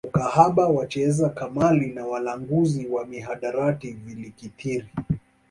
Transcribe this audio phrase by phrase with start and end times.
[0.07, 4.87] Ukahaba wacheza kamali na walanguzi wa mihadarati vilikithiri